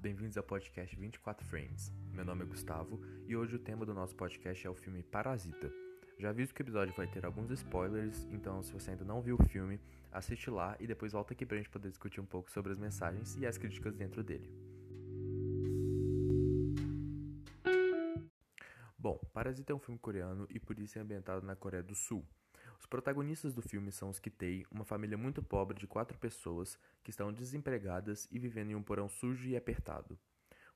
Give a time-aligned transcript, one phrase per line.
[0.00, 1.92] bem-vindos ao podcast 24 Frames.
[2.14, 5.70] Meu nome é Gustavo e hoje o tema do nosso podcast é o filme Parasita.
[6.18, 9.36] Já aviso que o episódio vai ter alguns spoilers, então se você ainda não viu
[9.38, 9.78] o filme,
[10.10, 13.36] assiste lá e depois volta aqui pra gente poder discutir um pouco sobre as mensagens
[13.36, 14.50] e as críticas dentro dele.
[18.98, 22.26] Bom, Parasita é um filme coreano e por isso é ambientado na Coreia do Sul.
[22.78, 27.10] Os protagonistas do filme são os Kitei, uma família muito pobre de quatro pessoas que
[27.10, 30.18] estão desempregadas e vivendo em um porão sujo e apertado.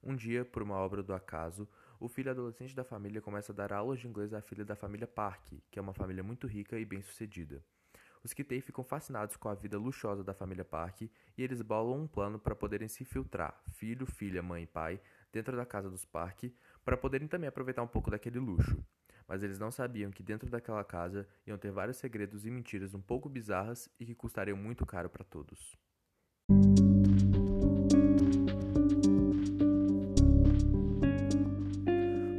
[0.02, 1.68] Um dia, por uma obra do acaso,
[2.00, 5.06] o filho adolescente da família começa a dar aulas de inglês à filha da família
[5.06, 7.64] Park, que é uma família muito rica e bem-sucedida.
[8.24, 12.06] Os Kitei ficam fascinados com a vida luxuosa da família Park e eles bolam um
[12.08, 15.00] plano para poderem se filtrar, filho, filha, mãe e pai,
[15.32, 16.44] dentro da casa dos Park,
[16.84, 18.84] para poderem também aproveitar um pouco daquele luxo.
[19.32, 23.00] Mas eles não sabiam que dentro daquela casa iam ter vários segredos e mentiras um
[23.00, 25.74] pouco bizarras e que custariam muito caro para todos.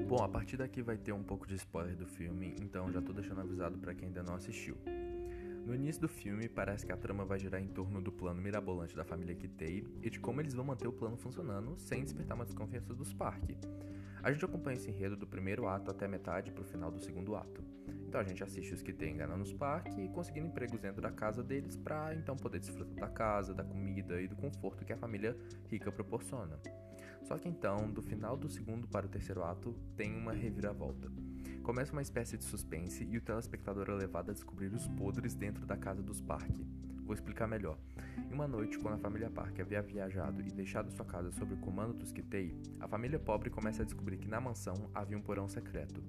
[0.07, 3.11] Bom, a partir daqui vai ter um pouco de spoiler do filme, então já tô
[3.11, 4.77] deixando avisado para quem ainda não assistiu.
[5.65, 8.95] No início do filme, parece que a trama vai girar em torno do plano mirabolante
[8.95, 12.43] da família Kitei e de como eles vão manter o plano funcionando sem despertar uma
[12.43, 13.51] desconfiança dos Park.
[14.21, 17.63] A gente acompanha esse enredo do primeiro ato até metade pro final do segundo ato.
[18.05, 21.41] Então a gente assiste os Kitei enganando os Park e conseguindo empregos dentro da casa
[21.41, 25.37] deles para então poder desfrutar da casa, da comida e do conforto que a família
[25.71, 26.59] rica proporciona.
[27.23, 31.09] Só que então, do final do segundo para o terceiro ato, tem uma reviravolta.
[31.63, 35.65] Começa uma espécie de suspense e o telespectador é levado a descobrir os podres dentro
[35.65, 36.51] da casa dos Park.
[37.05, 37.77] Vou explicar melhor.
[38.29, 41.57] Em uma noite, quando a família Park havia viajado e deixado sua casa sob o
[41.57, 45.47] comando dos Kitei, a família pobre começa a descobrir que na mansão havia um porão
[45.47, 46.03] secreto.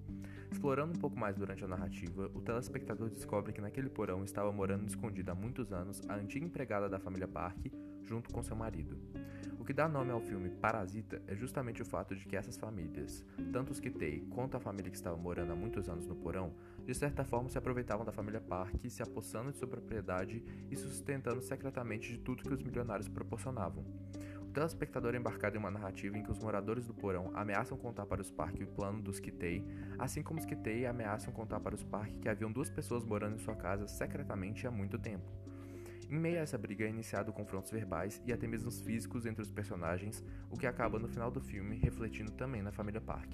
[0.50, 4.89] Explorando um pouco mais durante a narrativa, o telespectador descobre que naquele porão estava morando
[4.89, 7.66] escondida há muitos anos a antiga empregada da família Park,
[8.02, 8.98] junto com seu marido.
[9.64, 13.25] O que dá nome ao filme Parasita é justamente o fato de que essas famílias,
[13.51, 16.52] tanto os Kitei quanto a família que estava morando há muitos anos no porão,
[16.85, 21.41] de certa forma se aproveitavam da família Park, se apossando de sua propriedade e sustentando
[21.41, 23.86] secretamente de tudo que os milionários proporcionavam.
[24.42, 28.05] O telespectador é embarcado em uma narrativa em que os moradores do porão ameaçam contar
[28.05, 29.64] para os Park o plano dos Kitei,
[29.98, 33.39] assim como os Kitei ameaçam contar para os Park que haviam duas pessoas morando em
[33.39, 35.24] sua casa secretamente há muito tempo.
[36.11, 39.51] Em meio a essa briga é iniciado confrontos verbais e até mesmo físicos entre os
[39.51, 43.33] personagens, o que acaba no final do filme refletindo também na família Park.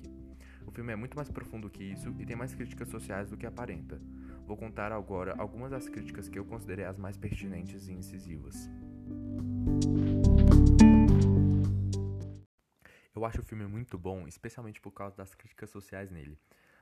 [0.66, 3.46] O filme é muito mais profundo que isso e tem mais críticas sociais do que
[3.46, 4.00] aparenta.
[4.46, 8.68] Vou contar agora algumas das críticas que eu considerei as mais pertinentes e incisivas.
[13.14, 16.38] Eu acho o filme muito bom, especialmente por causa das críticas sociais nele.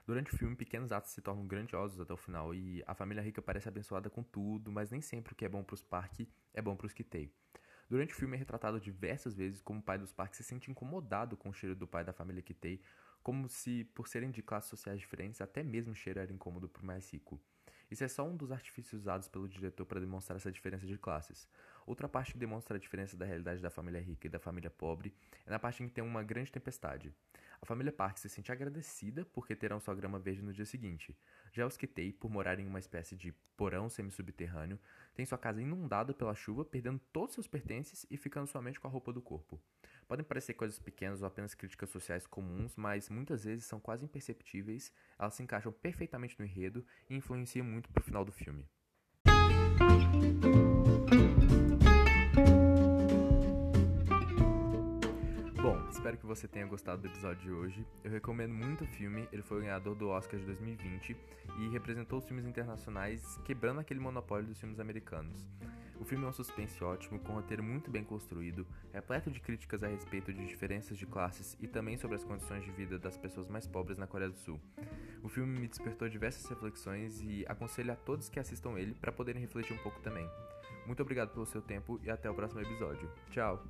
[0.08, 3.42] Durante o filme, pequenos atos se tornam grandiosos até o final e a família rica
[3.42, 6.20] parece abençoada com tudo, mas nem sempre o que é bom para os Park
[6.54, 7.30] é bom para os Kitei.
[7.91, 11.36] Durante o filme é retratado diversas vezes como o pai dos Park se sente incomodado
[11.36, 12.80] com o cheiro do pai da família Kitei,
[13.22, 16.82] como se, por serem de classes sociais diferentes, até mesmo o cheiro era incômodo para
[16.82, 17.38] o mais rico.
[17.90, 21.46] Isso é só um dos artifícios usados pelo diretor para demonstrar essa diferença de classes.
[21.88, 25.10] Outra parte que demonstra a diferença da realidade da família rica e da família pobre
[25.47, 27.15] é na parte em que tem uma grande tempestade.
[27.62, 31.16] A família Park se sente agradecida porque terão sua grama verde no dia seguinte.
[31.50, 34.78] Já os Kitei, por morarem em uma espécie de porão semi-subterrâneo,
[35.15, 38.91] têm sua casa inundada pela chuva, perdendo todos seus pertences e ficando somente com a
[38.91, 39.59] roupa do corpo.
[40.06, 44.93] Podem parecer coisas pequenas ou apenas críticas sociais comuns, mas muitas vezes são quase imperceptíveis,
[45.19, 48.69] elas se encaixam perfeitamente no enredo e influenciam muito pro final do filme.
[55.98, 57.86] Espero que você tenha gostado do episódio de hoje.
[58.04, 61.16] Eu recomendo muito o filme, ele foi o ganhador do Oscar de 2020
[61.58, 65.44] e representou os filmes internacionais quebrando aquele monopólio dos filmes americanos.
[66.00, 69.82] O filme é um suspense ótimo, com um roteiro muito bem construído, repleto de críticas
[69.82, 73.48] a respeito de diferenças de classes e também sobre as condições de vida das pessoas
[73.48, 74.60] mais pobres na Coreia do Sul.
[75.22, 79.43] O filme me despertou diversas reflexões e aconselho a todos que assistam ele para poderem
[79.43, 80.31] refletir um pouco também.
[80.87, 83.10] Muito obrigado pelo seu tempo e até o próximo episódio.
[83.31, 83.62] Tchau!